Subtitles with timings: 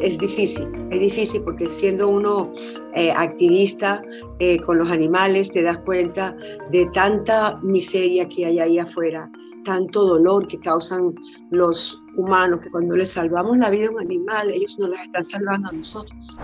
[0.00, 2.52] Es difícil, es difícil porque siendo uno
[2.94, 4.02] eh, activista
[4.38, 6.36] eh, con los animales te das cuenta
[6.70, 9.30] de tanta miseria que hay ahí afuera,
[9.64, 11.14] tanto dolor que causan
[11.50, 15.24] los humanos, que cuando les salvamos la vida a un animal, ellos nos la están
[15.24, 16.38] salvando a nosotros.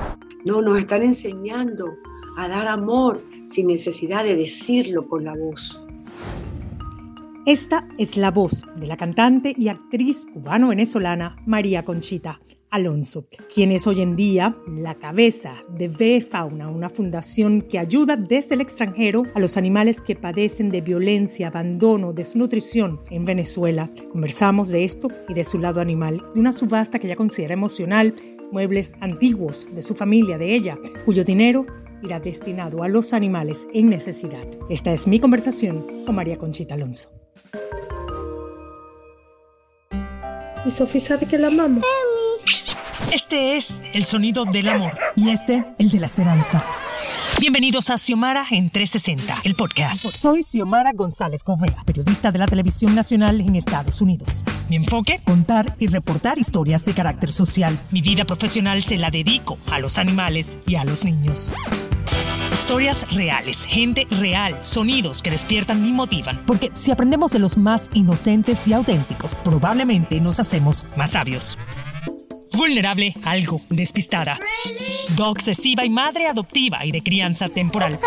[0.45, 1.93] No, nos están enseñando
[2.37, 5.83] a dar amor sin necesidad de decirlo con la voz.
[7.47, 12.39] Esta es la voz de la cantante y actriz cubano-venezolana María Conchita
[12.69, 18.17] Alonso, quien es hoy en día la cabeza de Ve Fauna, una fundación que ayuda
[18.17, 23.91] desde el extranjero a los animales que padecen de violencia, abandono, desnutrición en Venezuela.
[24.13, 28.15] Conversamos de esto y de su lado animal, de una subasta que ella considera emocional,
[28.53, 31.65] muebles antiguos de su familia, de ella, cuyo dinero
[32.03, 34.47] irá destinado a los animales en necesidad.
[34.69, 37.20] Esta es mi conversación con María Conchita Alonso.
[40.65, 41.85] Y Sofía sabe que la amamos.
[43.13, 46.65] Este es el sonido del amor y este el de la esperanza.
[47.41, 50.05] Bienvenidos a Xiomara en 360, el podcast.
[50.05, 54.45] Soy Xiomara González Correa, periodista de la televisión nacional en Estados Unidos.
[54.69, 57.79] Mi enfoque, contar y reportar historias de carácter social.
[57.91, 61.55] Mi vida profesional se la dedico a los animales y a los niños.
[62.71, 66.41] Historias reales, gente real, sonidos que despiertan y motivan.
[66.47, 71.59] Porque si aprendemos de los más inocentes y auténticos, probablemente nos hacemos más sabios
[72.53, 74.39] vulnerable, algo despistada.
[75.19, 77.99] obsesiva y madre adoptiva y de crianza temporal.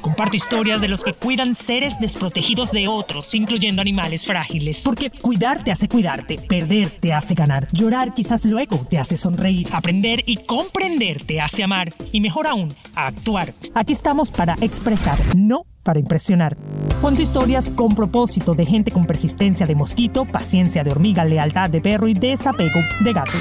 [0.00, 4.82] Comparto historias de los que cuidan seres desprotegidos de otros, incluyendo animales frágiles.
[4.82, 9.68] Porque cuidar te hace cuidarte, perder te hace ganar, llorar quizás luego te hace sonreír,
[9.72, 13.52] aprender y comprender te hace amar y mejor aún, actuar.
[13.74, 16.54] Aquí estamos para expresar, no para impresionar.
[17.00, 21.80] Cuento historias con propósito de gente con persistencia de mosquito, paciencia de hormiga, lealtad de
[21.80, 23.32] perro y desapego de gato.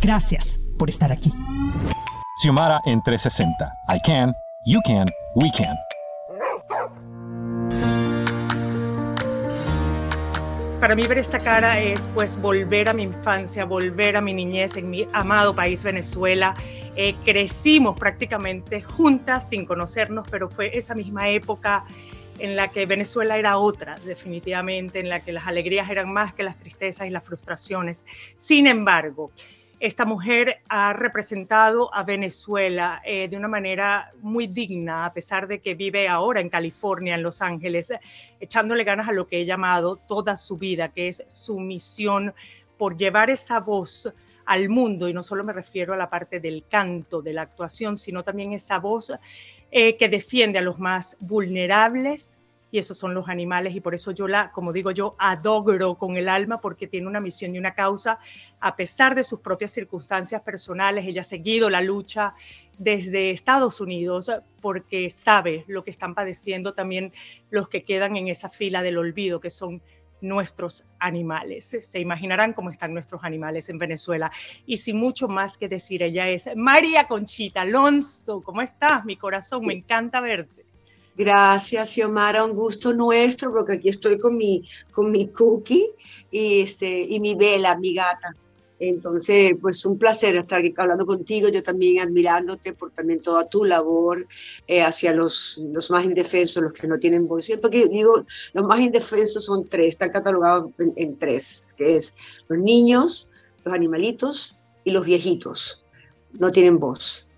[0.00, 1.32] Gracias por estar aquí.
[2.40, 3.72] Xiomara en 360.
[3.88, 4.32] I can,
[4.64, 5.76] you can, we can.
[10.78, 14.76] Para mí ver esta cara es pues volver a mi infancia, volver a mi niñez
[14.76, 16.54] en mi amado país Venezuela
[16.96, 21.84] eh, crecimos prácticamente juntas sin conocernos, pero fue esa misma época
[22.38, 26.42] en la que Venezuela era otra, definitivamente, en la que las alegrías eran más que
[26.42, 28.04] las tristezas y las frustraciones.
[28.36, 29.30] Sin embargo,
[29.80, 35.60] esta mujer ha representado a Venezuela eh, de una manera muy digna, a pesar de
[35.60, 37.92] que vive ahora en California, en Los Ángeles,
[38.38, 42.32] echándole ganas a lo que he llamado toda su vida, que es su misión
[42.78, 44.12] por llevar esa voz
[44.52, 47.96] al mundo, y no solo me refiero a la parte del canto, de la actuación,
[47.96, 49.10] sino también esa voz
[49.70, 52.30] eh, que defiende a los más vulnerables,
[52.70, 56.18] y esos son los animales, y por eso yo la, como digo yo, adoro con
[56.18, 58.18] el alma, porque tiene una misión y una causa,
[58.60, 62.34] a pesar de sus propias circunstancias personales, ella ha seguido la lucha
[62.76, 64.30] desde Estados Unidos,
[64.60, 67.12] porque sabe lo que están padeciendo también
[67.48, 69.80] los que quedan en esa fila del olvido, que son
[70.22, 71.76] nuestros animales.
[71.80, 74.32] Se imaginarán cómo están nuestros animales en Venezuela.
[74.66, 78.40] Y sin mucho más que decir, ella es María Conchita Alonso.
[78.40, 79.66] ¿Cómo estás, mi corazón?
[79.66, 80.64] Me encanta verte.
[81.14, 85.90] Gracias, Xiomara, un gusto nuestro, porque aquí estoy con mi, con mi cookie
[86.30, 88.34] y, este, y mi vela, mi gata.
[88.84, 93.64] Entonces, pues un placer estar aquí hablando contigo, yo también admirándote por también toda tu
[93.64, 94.26] labor
[94.66, 97.48] eh, hacia los, los más indefensos, los que no tienen voz.
[97.60, 102.16] Porque digo, los más indefensos son tres, están catalogados en, tres, que es
[102.48, 103.30] los niños,
[103.62, 105.86] los animalitos y los viejitos.
[106.32, 107.31] No tienen voz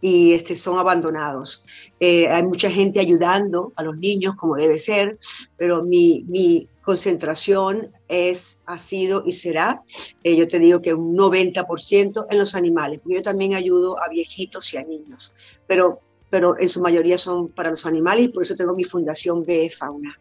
[0.00, 1.64] y este, son abandonados.
[2.00, 5.18] Eh, hay mucha gente ayudando a los niños como debe ser,
[5.56, 9.82] pero mi, mi concentración es, ha sido y será,
[10.24, 14.08] eh, yo te digo que un 90% en los animales, porque yo también ayudo a
[14.08, 15.34] viejitos y a niños,
[15.66, 16.00] pero,
[16.30, 19.70] pero en su mayoría son para los animales y por eso tengo mi fundación BE
[19.70, 20.18] Fauna.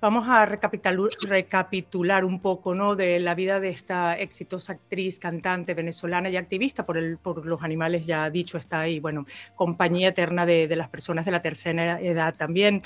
[0.00, 2.96] Vamos a recapitular, un poco ¿no?
[2.96, 7.62] de la vida de esta exitosa actriz, cantante venezolana y activista por, el, por los
[7.62, 12.00] animales, ya dicho está ahí, bueno, compañía eterna de, de las personas de la tercera
[12.00, 12.80] edad también.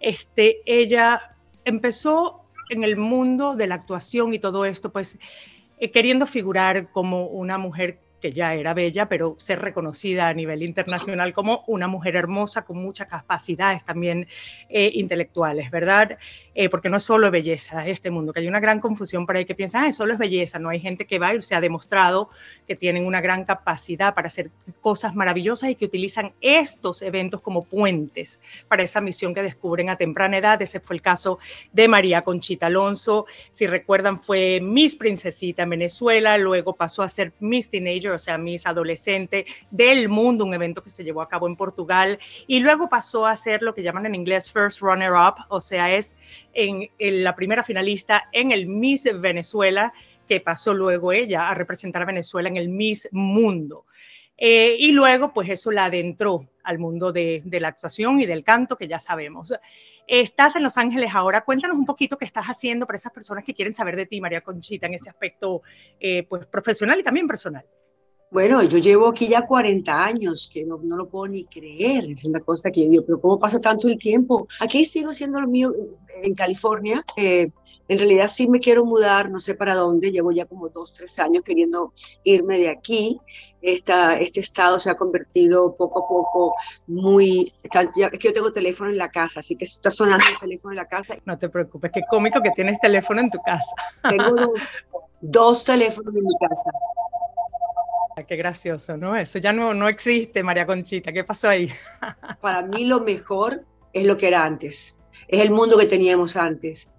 [0.00, 5.20] Este, ella empezó en el mundo de la actuación y todo esto, pues
[5.78, 10.62] eh, queriendo figurar como una mujer que ya era bella, pero ser reconocida a nivel
[10.62, 14.26] internacional como una mujer hermosa con muchas capacidades también
[14.68, 16.18] eh, intelectuales, ¿verdad?
[16.54, 19.44] Eh, porque no es solo belleza este mundo, que hay una gran confusión por ahí
[19.44, 22.30] que piensan, ah, solo es belleza, no hay gente que va y se ha demostrado
[22.66, 27.64] que tienen una gran capacidad para hacer cosas maravillosas y que utilizan estos eventos como
[27.64, 30.62] puentes para esa misión que descubren a temprana edad.
[30.62, 31.38] Ese fue el caso
[31.72, 37.32] de María Conchita Alonso, si recuerdan fue Miss Princesita en Venezuela, luego pasó a ser
[37.40, 41.46] Miss Teenager O sea, Miss Adolescente del Mundo, un evento que se llevó a cabo
[41.46, 45.34] en Portugal, y luego pasó a ser lo que llaman en inglés First Runner Up,
[45.48, 46.14] o sea, es
[46.52, 49.92] en, la primera finalista en el Miss Venezuela,
[50.28, 53.86] que pasó luego ella a representar a Venezuela en el Miss Mundo.
[54.38, 58.44] Eh, y luego, pues eso la adentró al mundo de, de, la actuación y del
[58.44, 59.54] canto, que ya sabemos.
[60.06, 61.44] Estás en Los Ángeles ahora.
[61.44, 64.40] Cuéntanos un poquito qué estás haciendo para esas personas que quieren saber de ti, María
[64.40, 65.62] Conchita, en ese aspecto
[65.98, 67.64] eh, pues, profesional y también personal.
[68.30, 72.10] Bueno, yo llevo aquí ya 40 años, que no, no, lo puedo ni creer.
[72.10, 74.48] Es una cosa que yo digo, pero ¿cómo pasa tanto el tiempo?
[74.60, 75.72] Aquí sigo siendo lo mío
[76.22, 77.04] en California.
[77.16, 77.50] Eh,
[77.88, 80.10] en realidad sí me quiero mudar, no sé para dónde.
[80.10, 81.92] Llevo ya como dos, tres años queriendo
[82.24, 83.20] irme de aquí
[83.66, 86.54] esta, este estado se ha convertido poco a poco
[86.86, 87.52] muy...
[87.62, 87.70] es
[88.18, 90.86] que yo tengo teléfono en la casa, así que está sonando el teléfono en la
[90.86, 91.16] casa.
[91.24, 93.74] No te preocupes, qué cómico que tienes teléfono en tu casa.
[94.08, 94.52] Tengo
[95.20, 96.70] dos, teléfonos en mi casa.
[98.24, 99.14] Qué gracioso, ¿no?
[99.14, 101.12] Eso ya no, no existe, María Conchita.
[101.12, 101.68] ¿Qué pasó ahí?
[102.40, 105.02] Para mí lo mejor es lo que era antes.
[105.28, 106.94] Es el mundo que teníamos antes.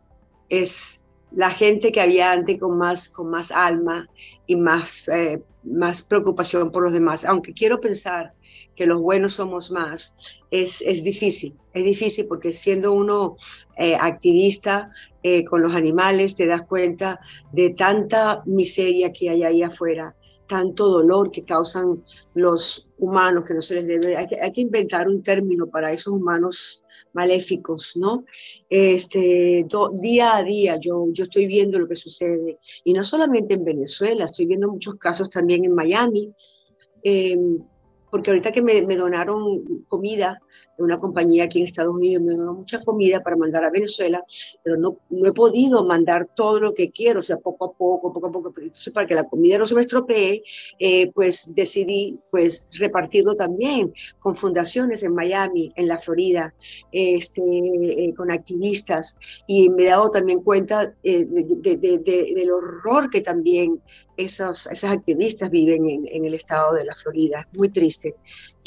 [0.50, 4.08] Es la gente que había antes con más, con más alma
[4.46, 7.26] y más, eh, más preocupación por los demás.
[7.26, 8.34] Aunque quiero pensar
[8.76, 10.16] que los buenos somos más,
[10.52, 13.38] es, es difícil, es difícil porque siendo uno
[13.76, 14.92] eh, activista
[15.24, 17.20] eh, con los animales te das cuenta
[17.52, 20.16] de tanta miseria que hay ahí afuera,
[20.48, 22.04] tanto dolor que causan
[22.34, 24.18] los humanos que no se les debe.
[24.18, 26.84] Hay que, inventar un término para esos humanos
[27.14, 28.26] maléficos, ¿no?
[28.70, 29.66] Este,
[30.02, 34.26] día a día yo, yo estoy viendo lo que sucede, y no solamente en Venezuela,
[34.26, 36.34] estoy viendo muchos casos también en Miami,
[37.04, 37.60] em,
[38.10, 40.42] porque ahorita que me, me donaron comida,
[40.78, 44.24] una compañía aquí en Estados Unidos me dio mucha comida para mandar a Venezuela,
[44.64, 48.14] pero no, no he podido mandar todo lo que quiero, o sea, poco a poco,
[48.14, 48.54] poco a poco.
[48.58, 50.44] Entonces, para que la comida no se me estropee,
[50.80, 56.54] eh, pues decidí pues repartirlo también con fundaciones en Miami, en la Florida,
[56.92, 59.18] este, eh, con activistas,
[59.48, 63.82] y me he dado también cuenta eh, de, de, del horror que también
[64.18, 67.48] esos, esas activistas viven en, en, el estado de la Florida.
[67.54, 68.16] Muy triste.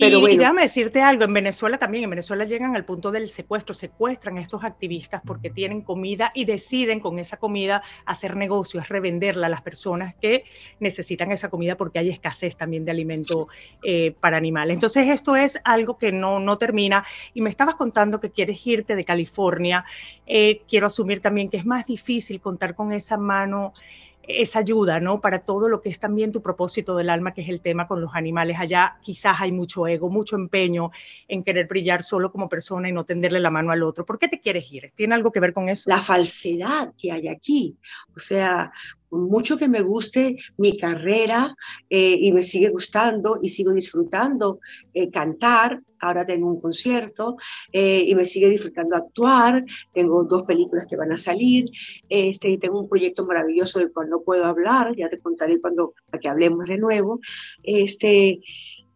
[0.00, 0.38] Pero y, bueno.
[0.38, 4.40] déjame decirte algo, en Venezuela también, en Venezuela llegan al punto del secuestro, secuestran a
[4.40, 9.60] estos activistas porque tienen comida y deciden con esa comida hacer negocios, revenderla a las
[9.60, 10.44] personas que
[10.78, 13.46] necesitan esa comida porque hay escasez también de alimento
[13.82, 14.74] eh, para animales.
[14.74, 17.04] Entonces esto es algo que no, no termina.
[17.34, 19.84] Y me estabas contando que quieres irte de California.
[20.26, 23.74] Eh, quiero asumir también que es más difícil contar con esa mano
[24.22, 25.20] esa ayuda, ¿no?
[25.20, 28.00] Para todo lo que es también tu propósito del alma, que es el tema con
[28.00, 28.58] los animales.
[28.58, 30.90] Allá quizás hay mucho ego, mucho empeño
[31.28, 34.04] en querer brillar solo como persona y no tenderle la mano al otro.
[34.04, 34.92] ¿Por qué te quieres ir?
[34.94, 35.88] ¿Tiene algo que ver con eso?
[35.90, 37.76] La falsedad que hay aquí.
[38.14, 38.72] O sea,
[39.10, 41.54] mucho que me guste mi carrera
[41.88, 44.60] eh, y me sigue gustando y sigo disfrutando
[44.94, 45.82] eh, cantar.
[46.02, 47.36] Ahora tengo un concierto
[47.72, 49.64] eh, y me sigue disfrutando actuar.
[49.92, 51.66] Tengo dos películas que van a salir
[52.08, 54.96] este, y tengo un proyecto maravilloso del cual no puedo hablar.
[54.96, 57.20] Ya te contaré cuando para que hablemos de nuevo.
[57.62, 58.40] Este,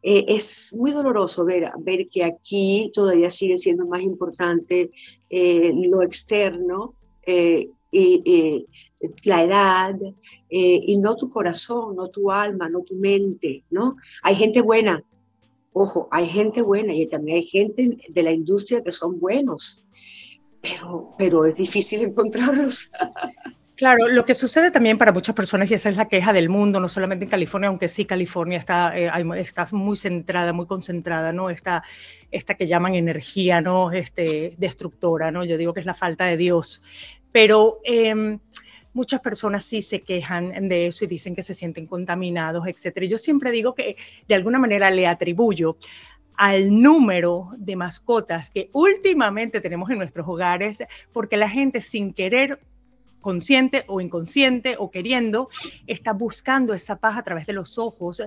[0.03, 4.91] es muy doloroso ver, ver que aquí todavía sigue siendo más importante
[5.31, 6.95] lo externo
[7.91, 8.67] y,
[9.25, 9.95] la edad,
[10.57, 13.97] eh, y no tu corazón, no tu alma, no tu mente, ¿no?
[14.23, 15.03] Hay gente buena,
[15.73, 19.83] ojo, hay gente buena y también hay gente de la industria que son buenos,
[20.61, 22.91] pero, pero es difícil encontrarlos.
[23.77, 26.79] Claro, lo que sucede también para muchas personas, y esa es la queja del mundo,
[26.79, 31.51] no solamente en California, aunque sí California está, eh, está muy centrada, muy concentrada, ¿no?
[31.51, 31.83] Esta,
[32.31, 33.91] esta que llaman energía, ¿no?
[33.91, 35.45] Este, destructora, ¿no?
[35.45, 36.85] Yo digo que es la falta de Dios.
[37.33, 38.39] Pero eh,
[38.95, 43.07] muchas personas sí se quejan de eso y dicen que se sienten contaminados, etcétera.
[43.07, 43.97] Yo siempre digo que
[44.27, 45.77] de alguna manera le atribuyo
[46.37, 50.83] al número de mascotas que últimamente tenemos en nuestros hogares,
[51.13, 52.61] porque la gente sin querer
[53.21, 55.49] consciente o inconsciente o queriendo,
[55.87, 58.23] está buscando esa paz a través de los ojos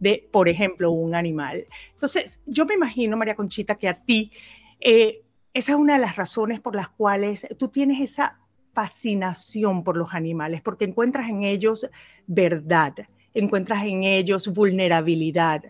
[0.00, 1.66] de, por ejemplo, un animal.
[1.92, 4.32] Entonces, yo me imagino, María Conchita, que a ti,
[4.80, 5.22] eh,
[5.54, 8.39] esa es una de las razones por las cuales tú tienes esa
[8.72, 11.88] fascinación por los animales, porque encuentras en ellos
[12.26, 12.94] verdad,
[13.34, 15.62] encuentras en ellos vulnerabilidad.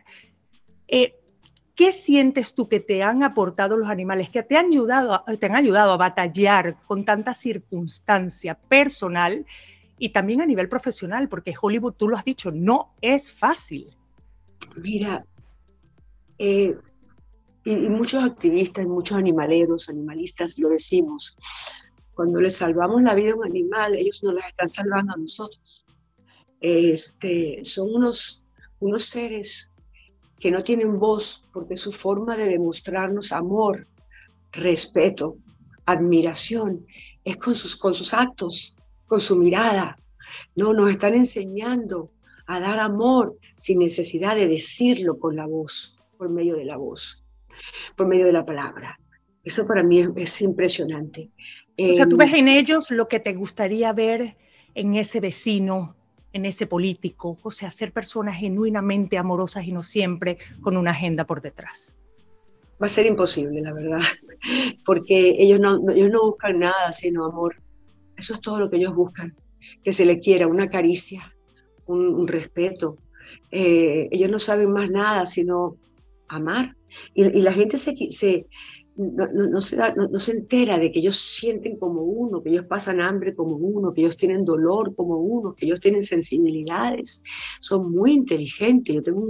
[0.88, 1.14] Eh,
[1.75, 5.57] ¿Qué sientes tú que te han aportado los animales, que te han ayudado, te han
[5.57, 9.47] ayudado a batallar con tanta circunstancia personal
[9.99, 11.30] y también a nivel profesional?
[11.30, 13.97] Porque Hollywood, tú lo has dicho, no es fácil.
[14.76, 15.25] Mira,
[16.37, 16.76] eh,
[17.64, 21.35] y, y, muchos activistas, muchos animaleros, animalistas lo decimos,
[22.20, 25.86] cuando les salvamos la vida a un animal, ellos nos la están salvando a nosotros.
[26.60, 28.44] Este, son unos,
[28.78, 29.70] unos seres
[30.38, 33.88] que no tienen voz porque su forma de demostrarnos amor,
[34.52, 35.38] respeto,
[35.86, 36.84] admiración
[37.24, 39.98] es con sus, con sus actos, con su mirada.
[40.54, 42.10] No, nos están enseñando
[42.46, 47.24] a dar amor sin necesidad de decirlo con la voz, por medio de la voz,
[47.96, 49.00] por medio de la palabra.
[49.44, 51.30] Eso para mí es, impresionante.
[51.78, 54.37] O sea, tú ves en ellos lo que te gustaría ver
[54.75, 55.97] en ese vecino,
[56.32, 61.25] en ese político, o sea, ser personas genuinamente amorosas y no siempre con una agenda
[61.25, 61.97] por detrás.
[62.80, 64.00] Va a ser imposible, la verdad,
[64.85, 67.56] porque ellos no, ellos no buscan nada sino amor.
[68.16, 69.35] Eso es todo lo que ellos buscan,
[69.82, 71.35] que se le quiera una caricia,
[71.87, 72.99] un, respeto.
[73.50, 75.76] Eh, ellos no saben más nada sino
[76.28, 76.76] amar.
[77.14, 78.47] Y, la gente se, se
[79.00, 83.35] no, se no, se entera de que ellos sienten como uno, que ellos pasan hambre
[83.35, 87.25] como uno, que ellos tienen dolor como uno, que ellos tienen sensibilidades.
[87.61, 88.95] Son muy inteligentes.
[88.95, 89.26] Yo, tengo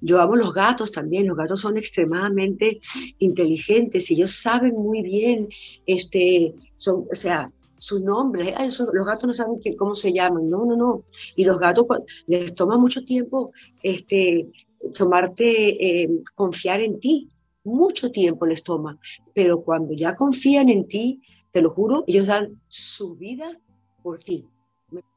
[0.00, 1.28] yo amo los gatos también.
[1.28, 2.80] Los gatos son extremadamente
[3.18, 5.48] inteligentes y ellos saben muy bien,
[5.86, 8.54] este, son, o sea, su nombre,
[8.92, 11.04] los gatos no saben cómo se llaman, no, no, no.
[11.34, 11.86] Y los gatos
[12.26, 14.50] les toma mucho tiempo este,
[14.94, 17.30] tomarte, eh, confiar en ti,
[17.64, 18.98] mucho tiempo les toma,
[19.34, 23.58] pero cuando ya confían en ti, te lo juro, ellos dan su vida
[24.02, 24.48] por ti.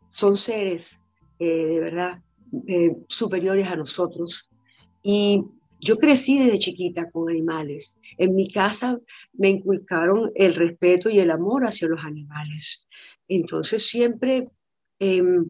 [0.07, 1.05] Son seres
[1.39, 2.21] eh, de verdad
[2.67, 4.49] eh, superiores a nosotros.
[5.01, 5.43] Y
[5.79, 7.97] yo crecí desde chiquita con animales.
[8.17, 8.99] En mi casa
[9.33, 12.87] me inculcaron el respeto y el amor hacia los animales.
[13.27, 14.49] Entonces siempre,
[14.99, 15.49] em,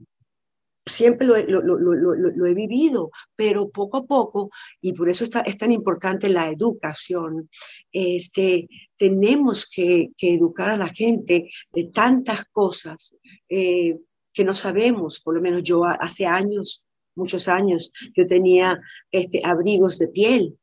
[0.85, 4.49] siempre lo, lo, he vivido, pero poco a poco,
[4.81, 7.49] y por eso está, es tan importante la educación,
[7.91, 13.15] este, tenemos que, educar a la gente de tantas cosas
[13.49, 13.99] eh,
[14.33, 18.79] que no sabemos, por lo menos yo hace años muchos años, yo tenía
[19.11, 20.57] este, abrigos de piel.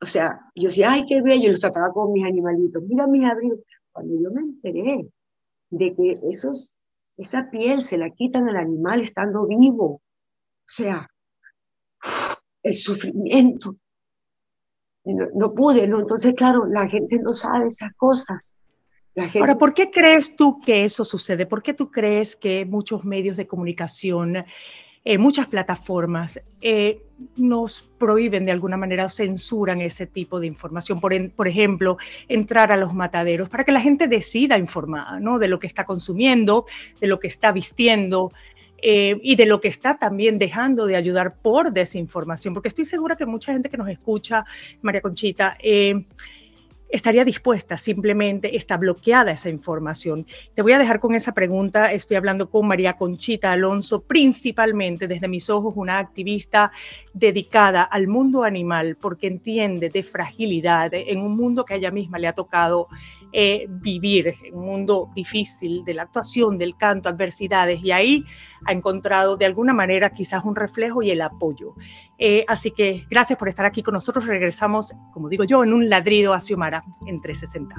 [0.00, 3.60] O sea, yo decía, ay, qué bello, los trataba con mis animalitos, mira mis abrigos.
[3.92, 5.08] Cuando yo me enteré
[5.70, 6.74] de que esos,
[7.16, 10.02] esa piel se la quitan al animal estando vivo, o
[10.66, 11.08] sea,
[12.62, 13.76] el sufrimiento.
[15.04, 16.00] No, pude, ¿no?
[16.00, 18.56] Entonces, claro, la gente no sabe esas cosas.
[19.38, 21.46] Ahora, ¿por qué crees tú que eso sucede?
[21.46, 24.44] ¿Por qué tú crees que muchos medios de comunicación
[25.06, 27.02] eh, muchas plataformas eh,
[27.36, 30.98] nos prohíben de alguna manera o censuran ese tipo de información.
[30.98, 35.38] Por, por, ejemplo, entrar a los mataderos para que la gente decida informar ¿no?
[35.38, 36.64] de lo que está consumiendo,
[37.02, 38.32] de lo que está vistiendo.
[38.86, 43.16] Eh, y de lo que está también dejando de ayudar por desinformación, porque estoy segura
[43.16, 44.44] que mucha gente que nos escucha,
[44.82, 45.56] María Conchita,
[46.94, 50.26] estaría dispuesta, simplemente está bloqueada esa información.
[50.54, 51.92] Te voy a dejar con esa pregunta.
[51.92, 56.70] Estoy hablando con María Conchita Alonso, principalmente desde mis ojos, una activista
[57.12, 62.20] dedicada al mundo animal, porque entiende de fragilidad en un mundo que a ella misma
[62.20, 62.86] le ha tocado
[63.36, 68.24] eh, vivir, un mundo difícil de la actuación, del canto, adversidades, y ahí
[68.64, 71.74] ha encontrado de alguna manera quizás un reflejo y el apoyo.
[72.16, 74.24] Eh, así que gracias por estar aquí con nosotros.
[74.26, 77.74] Regresamos, como digo yo, en un ladrido a Xiomara en 360.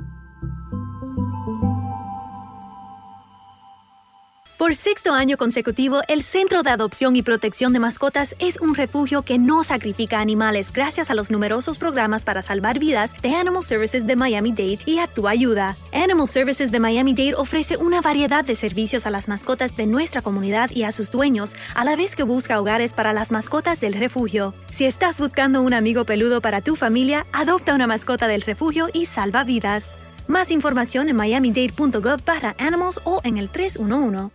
[4.57, 9.21] Por sexto año consecutivo, el Centro de Adopción y Protección de Mascotas es un refugio
[9.21, 14.07] que no sacrifica animales gracias a los numerosos programas para salvar vidas de Animal Services
[14.07, 15.75] de Miami-Dade y a tu ayuda.
[15.91, 20.71] Animal Services de Miami-Dade ofrece una variedad de servicios a las mascotas de nuestra comunidad
[20.71, 24.53] y a sus dueños, a la vez que busca hogares para las mascotas del refugio.
[24.71, 29.07] Si estás buscando un amigo peludo para tu familia, adopta una mascota del refugio y
[29.07, 29.97] salva vidas.
[30.27, 34.33] Más información en miamidade.gov para animals o en el 311.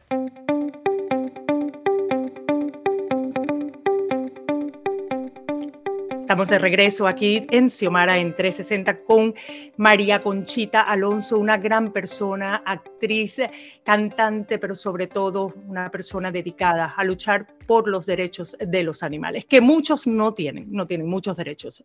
[6.21, 9.35] Estamos de regreso aquí en Xiomara en 360 con
[9.79, 13.39] María Conchita Alonso, una gran persona, actriz,
[13.83, 19.45] cantante, pero sobre todo una persona dedicada a luchar por los derechos de los animales,
[19.45, 21.83] que muchos no tienen, no tienen muchos derechos.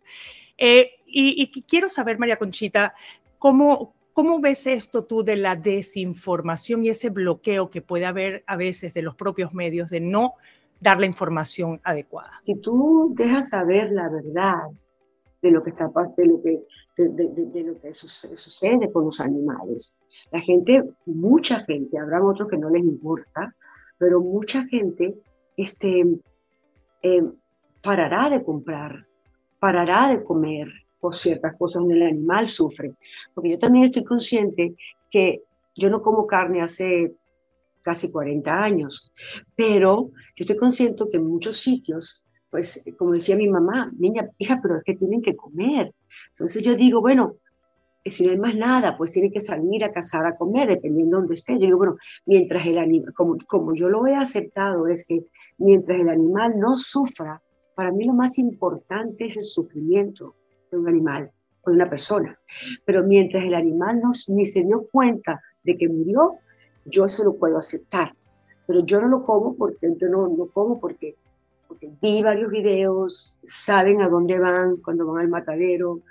[0.59, 2.93] Eh, y, y, quiero saber, María Conchita,
[3.39, 8.55] ¿Cómo, ¿Cómo ves esto tú de la desinformación y ese bloqueo que puede haber a
[8.55, 10.35] veces de los propios medios de no
[10.79, 12.31] dar la información adecuada?
[12.39, 14.69] Si tú dejas saber la verdad
[15.41, 16.63] de lo que está de lo que
[16.97, 19.99] de, lo que sucede, con los animales,
[20.31, 23.53] la gente, mucha gente, habrá otros que no les importa,
[23.97, 25.19] pero mucha gente
[25.57, 26.05] este,
[27.01, 27.23] eh,
[27.81, 29.05] parará de comprar,
[29.59, 30.69] parará de comer,
[31.11, 32.93] ciertas cosas donde el animal sufre.
[33.33, 34.75] Porque yo también estoy consciente
[35.09, 35.43] que
[35.75, 37.15] yo no como carne hace
[37.81, 39.11] casi 40 años,
[39.55, 44.61] pero yo estoy consciente que en muchos sitios pues como decía mi mamá, niña, hija,
[44.61, 45.93] pero es que tienen que comer.
[46.29, 47.35] Entonces yo digo, bueno,
[48.05, 51.21] si no hay más nada, pues tienen que salir a cazar a comer, dependiendo de
[51.21, 51.55] dónde esté.
[51.55, 55.25] Yo digo, bueno, mientras el animal, como, como yo lo he aceptado, es que
[55.57, 57.41] mientras el animal no sufra,
[57.75, 60.35] para mí lo más importante es el sufrimiento
[60.75, 62.37] de un animal o de una persona.
[62.85, 66.35] Pero mientras el animal no, ni se dio cuenta de que murió,
[66.85, 68.13] yo eso lo puedo aceptar.
[68.67, 71.15] Pero yo no lo como porque no lo como porque,
[71.67, 76.01] porque vi varios videos, saben a dónde van cuando van al matadero.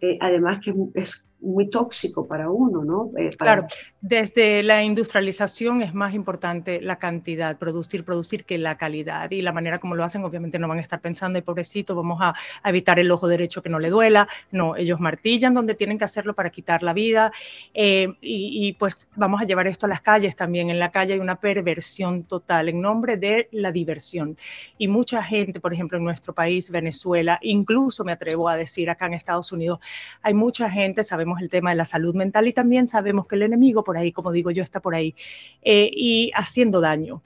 [0.00, 3.10] Eh, además que es muy tóxico para uno, ¿no?
[3.18, 3.66] Eh, claro,
[4.00, 9.30] desde la industrialización es más importante la cantidad, producir, producir que la calidad.
[9.30, 12.18] Y la manera como lo hacen, obviamente no van a estar pensando, y pobrecito, vamos
[12.20, 12.34] a,
[12.64, 14.28] evitar el ojo derecho que no le duela.
[14.50, 17.32] No, ellos martillan donde tienen que hacerlo para quitar la vida.
[17.72, 20.70] Eh, y, y, pues vamos a llevar esto a las calles también.
[20.70, 24.36] En la calle hay una perversión total en nombre de la diversión.
[24.78, 29.06] Y mucha gente, por ejemplo, en nuestro país, Venezuela, incluso me atrevo a decir acá
[29.06, 29.78] en Estados Unidos,
[30.22, 33.42] hay mucha gente, sabemos el tema de la salud mental y también sabemos que el
[33.42, 35.14] enemigo por ahí, como digo yo, está por ahí
[35.62, 37.22] eh, y haciendo daño.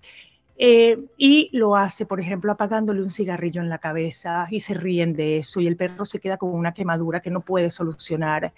[0.61, 5.15] Eh, y lo hace, por ejemplo, apagándole un cigarrillo en la cabeza y se ríen
[5.15, 8.53] de eso y el perro se queda con una quemadura que no puede solucionar.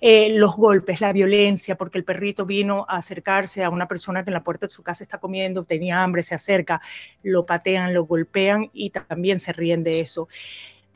[0.00, 4.30] Eh, los golpes, la violencia, porque el perrito vino a acercarse a una persona que
[4.30, 6.80] en la puerta de su casa está comiendo, tenía hambre, se acerca,
[7.22, 10.26] lo patean, lo golpean y también se ríen de eso.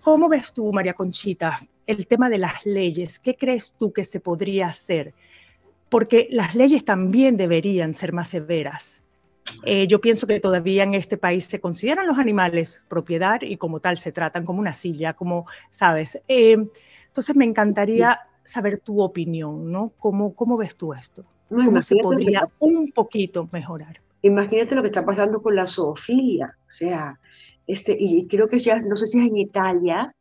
[0.00, 3.18] ¿Cómo ves tú, María Conchita, el tema de las leyes?
[3.18, 5.14] ¿Qué crees tú que se podría hacer?
[5.88, 9.02] Porque las leyes también deberían ser más severas.
[9.64, 13.80] Eh, yo pienso que todavía en este país se consideran los animales propiedad y como
[13.80, 16.20] tal se tratan como una silla, como sabes.
[16.28, 16.58] Eh,
[17.06, 19.92] entonces me encantaría saber tu opinión, ¿no?
[19.98, 21.24] ¿Cómo, cómo ves tú esto?
[21.48, 24.02] ¿Cómo se podría un poquito mejorar?
[24.20, 26.54] Imagínate lo que está pasando con la zoofilia.
[26.60, 27.18] O sea,
[27.66, 30.14] este, y creo que ya, no sé si es en Italia,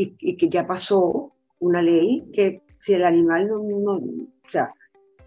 [0.00, 4.00] y, que ya pasó una ley que si el animal no, o
[4.48, 4.72] sea,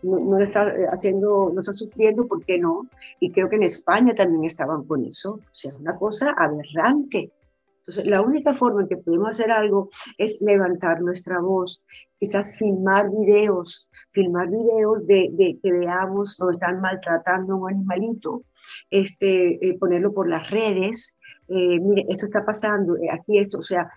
[0.02, 2.88] no, no, está haciendo, no está sufriendo, ¿por qué no?
[3.20, 5.34] Y creo que en España también estaban con eso.
[5.34, 7.32] O sea, una cosa aberrante.
[7.80, 11.86] Entonces, la única forma en que podemos hacer algo es levantar nuestra voz,
[12.18, 18.44] quizás filmar videos, filmar videos de, de que veamos donde están maltratando a un animalito,
[18.90, 21.18] este, eh, ponerlo por las redes,
[21.50, 23.92] eh, mire, esto está pasando, eh, aquí esto, o sea,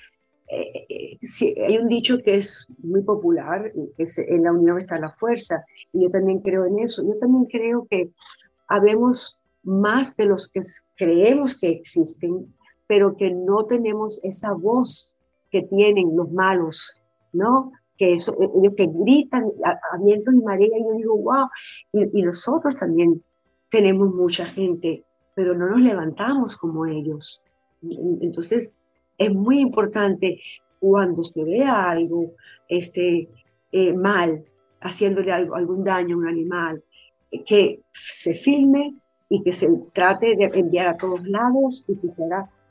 [0.49, 5.65] hay un dicho que es muy popular, que es en la unión está la fuerza,
[5.93, 7.03] y yo también creo en eso.
[7.03, 8.11] Yo también creo que
[8.69, 10.61] habemos más de los que
[10.97, 12.55] creemos que existen,
[12.87, 15.17] pero que no tenemos esa voz
[15.51, 17.73] que tienen los malos, ¿no?
[17.99, 21.49] Que eso, e, ellos que gritan a, vientos y marea, y yo digo, wow,
[21.93, 23.23] y, y nosotros también
[23.69, 25.05] tenemos mucha gente,
[25.35, 27.45] pero no nos levantamos como ellos.
[28.21, 28.75] Entonces,
[29.19, 30.41] es muy importante
[30.79, 32.33] cuando se vea algo
[32.69, 33.29] este,
[33.73, 34.45] eh, mal,
[34.81, 36.83] haciéndole algo, algún daño a un animal,
[37.47, 38.95] que se filme
[39.29, 42.09] y que se trate de enviar a todos lados y que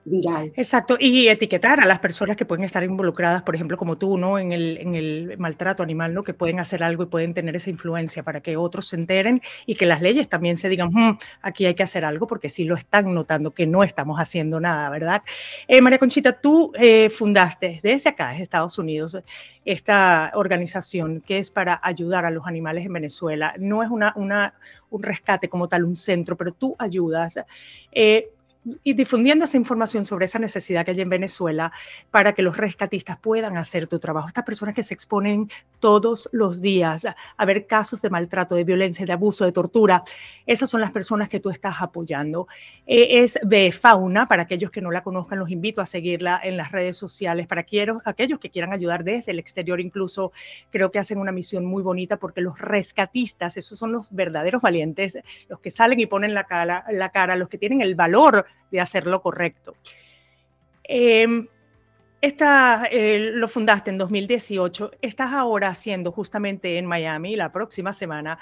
[0.05, 4.17] será Exacto, y etiquetar a las personas que pueden estar involucradas, por ejemplo, como tú,
[4.17, 4.37] ¿no?
[4.37, 6.23] En el, en el maltrato animal, ¿no?
[6.23, 9.75] Que pueden hacer algo y pueden tener esa influencia para que otros se enteren y
[9.75, 12.75] que las leyes también se digan, hmm, aquí hay que hacer algo porque sí lo
[12.75, 15.23] están notando que no estamos haciendo nada, ¿verdad?
[15.67, 19.17] Eh, María Conchita, tú eh, fundaste desde acá, en Estados Unidos,
[19.65, 23.55] esta organización que es para ayudar a los animales en Venezuela.
[23.57, 24.53] No es una, una,
[24.91, 27.39] un rescate como tal, un centro, pero tú ayudas.
[27.91, 28.29] Eh,
[28.83, 31.71] y difundiendo esa información sobre esa necesidad que hay en Venezuela
[32.11, 34.27] para que los rescatistas puedan hacer tu trabajo.
[34.27, 35.49] Estas personas que se exponen
[35.79, 37.05] todos los días
[37.37, 40.03] a ver casos de maltrato, de violencia, de abuso, de tortura,
[40.45, 42.47] esas son las personas que tú estás apoyando.
[42.87, 46.57] Eh, es de Fauna, para aquellos que no la conozcan, los invito a seguirla en
[46.57, 47.47] las redes sociales.
[47.47, 50.31] Para aquellos que quieran ayudar desde el exterior, incluso
[50.71, 55.17] creo que hacen una misión muy bonita porque los rescatistas, esos son los verdaderos valientes,
[55.49, 58.81] los que salen y ponen la cara, la cara los que tienen el valor de
[58.81, 59.75] hacer lo correcto.
[60.83, 61.47] Em,
[62.21, 68.39] esta, eh, lo fundaste en 2018, estás ahora haciendo justamente en Miami, la próxima semana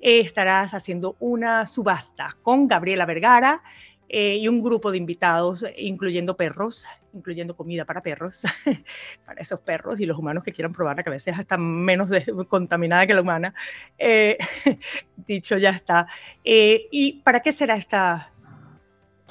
[0.00, 3.62] eh, estarás haciendo una subasta con Gabriela Vergara
[4.08, 8.44] eh, y un grupo de invitados, incluyendo perros, incluyendo comida para perros,
[9.26, 12.08] para esos perros y los humanos que quieran probarla, que a veces está menos
[12.48, 13.54] contaminada que la humana.
[15.16, 16.06] dicho ya está.
[16.42, 18.32] ¿Y para qué será esta,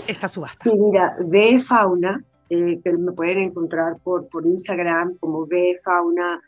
[0.07, 0.69] esta subasta?
[0.69, 6.41] Sí, mira, ve fauna, eh, que me pueden encontrar por, por Instagram como ve fauna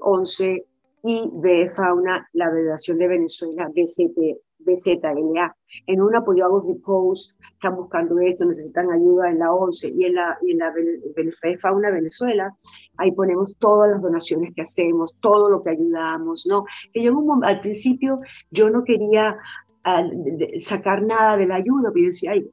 [0.00, 0.66] 11 eh,
[1.02, 5.56] y ve fauna la Federación de Venezuela, BCP, BZLA.
[5.86, 10.04] En una, pues yo hago repost, están buscando esto, necesitan ayuda en la 11 y
[10.04, 10.72] en la, y en la
[11.60, 12.54] Fauna Venezuela,
[12.96, 16.64] ahí ponemos todas las donaciones que hacemos, todo lo que ayudamos, ¿no?
[16.92, 18.20] Que yo al principio
[18.50, 19.36] yo no quería
[20.60, 22.50] sacar nada de la ayuda, pero yo decía, ay,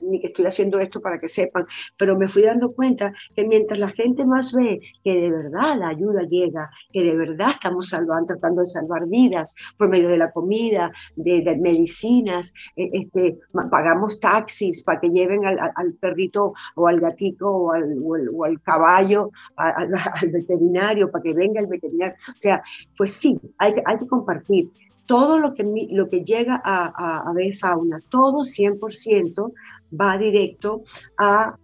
[0.00, 1.66] ni que estoy haciendo esto para que sepan,
[1.96, 5.88] pero me fui dando cuenta que mientras la gente más ve que de verdad la
[5.88, 10.30] ayuda llega, que de verdad estamos salvando, tratando de salvar vidas por medio de la
[10.32, 13.38] comida, de, medicinas, e, este,
[13.70, 17.98] pagamos taxis para que lleven al, perrito o al gatito o al,
[18.32, 22.14] o al, caballo al veterinario, para que venga el veterinario.
[22.28, 22.62] O sea,
[22.96, 24.70] pues sí, hay, hay que compartir
[25.06, 29.52] todo lo que, lo que llega a, a, ver fauna, todo 100%
[29.98, 30.82] va directo
[31.18, 31.56] a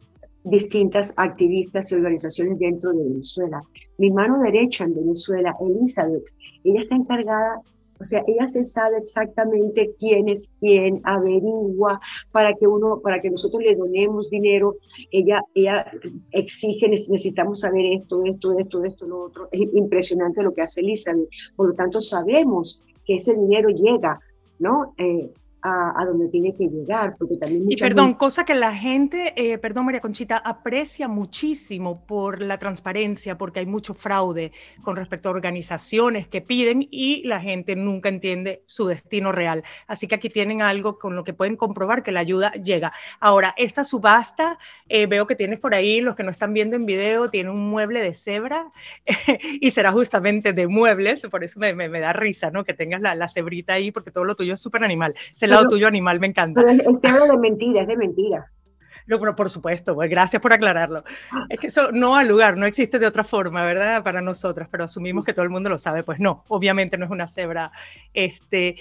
[0.45, 3.61] distintas activistas y organizaciones dentro de Venezuela.
[3.99, 6.25] Mi mano derecha en Venezuela, Elizabeth,
[6.65, 7.61] ella está encargada,
[8.01, 12.01] o sea, ella se sabe exactamente quién es quién, averigua
[12.33, 14.77] para que uno, para que nosotros le donemos dinero.
[15.13, 15.89] Ella, ella
[16.33, 19.49] exige, necesitamos saber esto, esto, esto, esto, lo otro.
[19.53, 21.29] Es impresionante lo que hace Elizabeth.
[21.55, 24.21] Por lo tanto, sabemos que ese dinero llega,
[24.59, 24.95] ¿no?
[24.99, 25.33] Eh,
[25.63, 27.71] a, donde tiene que llegar, porque también...
[27.71, 33.39] Y perdón, cosa que la gente, eh, perdón María Conchita, aprecia muchísimo por la transparencia,
[33.39, 38.65] porque hay mucho fraude con respecto a organizaciones que piden y la gente nunca entiende
[38.67, 39.63] su destino real.
[39.87, 42.93] Así que aquí tienen algo con lo que pueden comprobar que la ayuda llega.
[43.21, 46.87] Ahora, esta subasta, eh, veo que tienes por ahí, los que no están viendo en
[46.87, 48.67] video, tiene un mueble de cebra
[49.61, 52.65] y será justamente de muebles, por eso me, me, da risa, ¿no?
[52.65, 55.15] Que tengas la, la cebrita ahí, porque todo lo tuyo es súper animal.
[55.35, 56.61] Se lado tuyo animal me encanta.
[56.61, 58.51] Es, de mentira, es de mentira.
[59.07, 61.05] No, pero por supuesto, pues gracias por aclararlo.
[61.49, 64.03] Es que eso no ha lugar, no existe de otra forma, ¿verdad?
[64.03, 66.03] Para nosotras, pero asumimos que todo el mundo lo sabe.
[66.03, 67.73] Pues no, obviamente no es una cebra.
[68.15, 68.77] Este,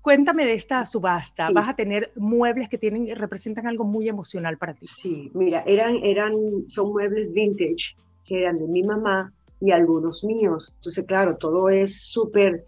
[0.00, 1.48] cuéntame de esta subasta.
[1.52, 4.86] Vas a tener muebles que tienen, representan algo muy emocional para ti.
[4.86, 6.34] Sí, mira, eran, eran,
[6.68, 10.74] son muebles vintage que eran de mi mamá y algunos míos.
[10.76, 12.64] Entonces, claro, todo es súper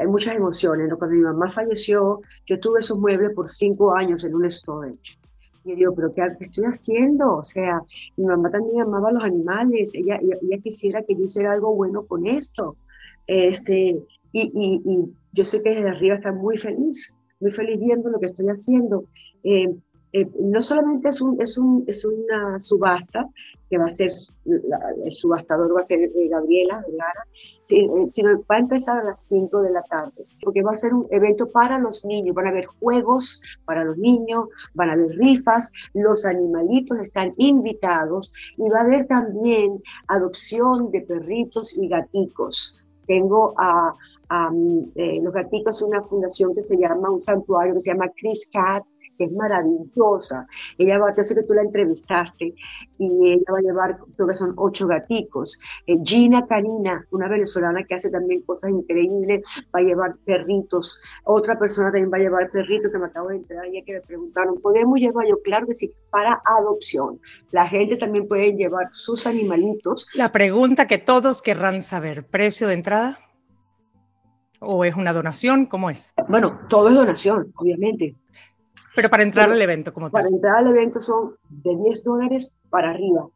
[0.00, 0.92] hay muchas emociones.
[0.98, 5.18] Cuando mi mamá falleció, yo tuve esos muebles por cinco años en un storage.
[5.64, 7.36] Y yo digo, ¿pero qué, estoy haciendo?
[7.36, 7.82] O sea,
[8.16, 12.06] mi mamá también amaba a los animales, ella, ella, quisiera que yo hiciera algo bueno
[12.06, 12.76] con esto.
[13.26, 18.08] Este, y, y, y, yo sé que desde arriba está muy feliz, muy feliz viendo
[18.08, 19.04] lo que estoy haciendo.
[19.44, 19.68] Eh,
[20.12, 23.28] eh, no solamente es, un, es, un, es, una subasta,
[23.68, 24.10] que va a ser,
[24.44, 27.26] el subastador va a ser eh, Gabriela Vergara,
[27.70, 30.92] eh, sino va a empezar a las 5 de la tarde, porque va a ser
[30.92, 35.10] un evento para los niños, van a haber juegos para los niños, van a haber
[35.16, 42.84] rifas, los animalitos están invitados y va a haber también adopción de perritos y gaticos.
[43.06, 43.94] Tengo a,
[44.30, 49.24] los gaticos, una fundación que se llama, un santuario que se llama Chris Cats, que
[49.24, 50.46] es maravillosa.
[50.78, 52.54] Ella va, yo sé que tú la entrevistaste,
[52.98, 55.58] y ella va a llevar, creo que son ocho gaticos.
[55.86, 59.42] Eh, Gina Canina, una venezolana que hace también cosas increíbles,
[59.74, 61.02] va a llevar perritos.
[61.24, 64.00] Otra persona también va a llevar perritos que me acabo de entrar y que me
[64.02, 65.26] preguntaron, ¿podemos llevar?
[65.26, 67.18] Yo, claro que sí, para adopción.
[67.50, 70.08] La gente también puede llevar sus animalitos.
[70.14, 73.18] La pregunta que todos querrán saber, ¿precio de entrada?
[74.60, 75.66] ¿O es una donación?
[75.66, 76.12] ¿Cómo es?
[76.28, 78.14] Bueno, todo es donación, obviamente.
[78.94, 80.22] Pero para entrar al evento, como tal.
[80.22, 83.22] Para entrar al evento son de 10 dólares para arriba.
[83.22, 83.32] O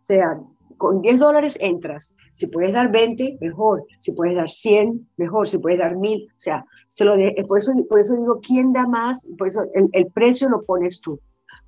[0.00, 0.40] sea,
[0.78, 2.16] con 10 dólares entras.
[2.32, 3.84] Si puedes dar 20, mejor.
[3.98, 5.48] Si puedes dar 100, mejor.
[5.48, 8.72] Si puedes dar 1000, o sea, se lo de, por, eso, por eso digo, ¿quién
[8.72, 9.28] da más?
[9.36, 11.20] Por eso el, precio lo pones tú.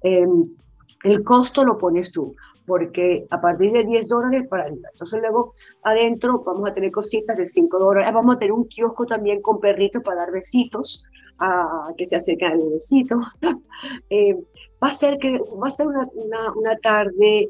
[0.03, 0.57] Em,
[1.05, 2.35] el costo lo pones tú
[2.69, 4.89] porque a partir de 10 dólares para arriba.
[4.93, 5.53] Entonces luego
[5.83, 8.13] adentro vamos a tener cositas de 5 dólares.
[8.13, 11.05] Vamos a tener un kiosco también con perritos para dar besitos
[11.41, 13.17] a que se acerquen al bebecito.
[14.11, 14.35] Eh,
[14.83, 16.09] va a ser, que, va a ser una,
[16.57, 17.49] una, tarde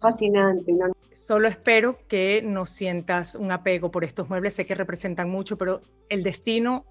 [0.00, 0.72] fascinante.
[1.12, 4.54] Solo espero que no sientas un apego por estos muebles.
[4.54, 6.86] Sé que representan mucho, pero el destino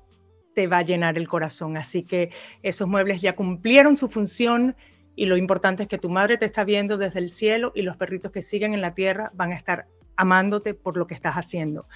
[0.53, 1.77] te va a llenar el corazón.
[1.77, 2.29] Así que
[2.61, 4.75] esos muebles ya cumplieron su función
[5.15, 7.97] y lo importante es que tu madre te está viendo desde el cielo y los
[7.97, 11.87] perritos que siguen en la tierra van a estar amándote por lo que estás haciendo.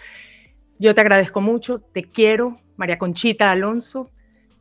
[0.77, 4.09] Yo te agradezco mucho, te quiero, María Conchita Alonso,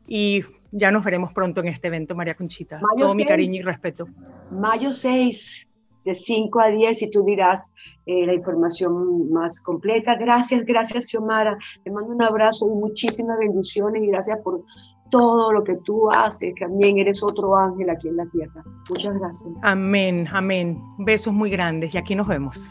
[0.05, 0.41] y
[0.71, 2.79] ya nos veremos pronto en este evento, María Conchita.
[2.97, 4.07] Todo mi cariño y respeto.
[4.51, 5.69] Mayo 6,
[6.03, 7.73] de 5 a 10, y tú dirás
[8.05, 10.15] eh, la información más completa.
[10.15, 11.57] Gracias, gracias, Xiomara.
[11.83, 14.63] Te mando un abrazo y muchísimas bendiciones y gracias por
[15.09, 16.53] todo lo que tú haces.
[16.59, 18.63] También eres otro ángel aquí en la tierra.
[18.89, 19.53] Muchas gracias.
[19.63, 20.81] Amén, amén.
[20.99, 22.69] Besos muy grandes y aquí nos vemos.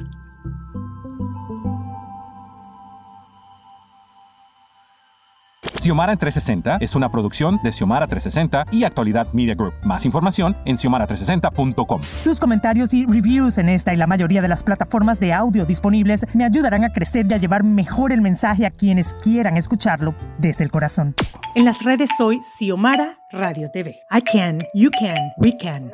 [5.88, 9.72] Xiomara en 360 es una producción de Xiomara 360 y Actualidad Media Group.
[9.84, 12.02] Más información en xiomara360.com.
[12.22, 16.26] Tus comentarios y reviews en esta y la mayoría de las plataformas de audio disponibles
[16.34, 20.62] me ayudarán a crecer y a llevar mejor el mensaje a quienes quieran escucharlo desde
[20.62, 21.14] el corazón.
[21.54, 23.96] En las redes soy Xiomara Radio TV.
[24.10, 25.90] I can, you can, we can.